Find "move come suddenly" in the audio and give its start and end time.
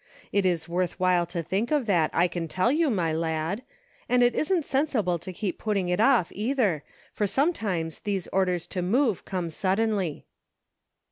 8.81-10.25